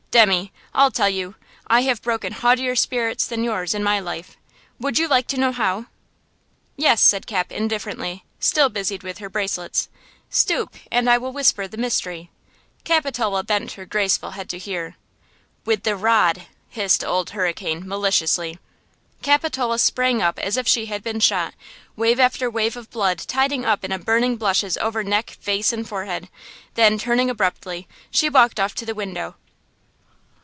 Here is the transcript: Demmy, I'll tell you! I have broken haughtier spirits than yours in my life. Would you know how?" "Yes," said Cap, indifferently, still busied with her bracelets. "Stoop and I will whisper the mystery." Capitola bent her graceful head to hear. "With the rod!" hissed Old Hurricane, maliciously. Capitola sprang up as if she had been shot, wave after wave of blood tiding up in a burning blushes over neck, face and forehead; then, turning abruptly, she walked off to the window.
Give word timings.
Demmy, 0.11 0.51
I'll 0.73 0.91
tell 0.91 1.07
you! 1.07 1.35
I 1.67 1.83
have 1.83 2.01
broken 2.01 2.33
haughtier 2.33 2.75
spirits 2.75 3.25
than 3.25 3.45
yours 3.45 3.73
in 3.73 3.81
my 3.81 4.01
life. 4.01 4.35
Would 4.77 4.99
you 4.99 5.07
know 5.37 5.53
how?" 5.53 5.85
"Yes," 6.75 6.99
said 6.99 7.25
Cap, 7.25 7.49
indifferently, 7.49 8.25
still 8.37 8.67
busied 8.67 9.03
with 9.03 9.19
her 9.19 9.29
bracelets. 9.29 9.87
"Stoop 10.29 10.73
and 10.91 11.09
I 11.09 11.17
will 11.17 11.31
whisper 11.31 11.65
the 11.65 11.77
mystery." 11.77 12.29
Capitola 12.83 13.41
bent 13.41 13.71
her 13.73 13.85
graceful 13.85 14.31
head 14.31 14.49
to 14.49 14.57
hear. 14.57 14.97
"With 15.63 15.83
the 15.83 15.95
rod!" 15.95 16.45
hissed 16.67 17.05
Old 17.05 17.29
Hurricane, 17.29 17.87
maliciously. 17.87 18.59
Capitola 19.21 19.79
sprang 19.79 20.21
up 20.21 20.37
as 20.39 20.57
if 20.57 20.67
she 20.67 20.87
had 20.87 21.03
been 21.05 21.21
shot, 21.21 21.53
wave 21.95 22.19
after 22.19 22.49
wave 22.49 22.75
of 22.75 22.89
blood 22.89 23.17
tiding 23.17 23.63
up 23.63 23.85
in 23.85 23.93
a 23.93 23.97
burning 23.97 24.35
blushes 24.35 24.75
over 24.79 25.05
neck, 25.05 25.29
face 25.39 25.71
and 25.71 25.87
forehead; 25.87 26.27
then, 26.73 26.97
turning 26.99 27.29
abruptly, 27.29 27.87
she 28.09 28.27
walked 28.27 28.59
off 28.59 28.75
to 28.75 28.85
the 28.85 28.93
window. 28.93 29.35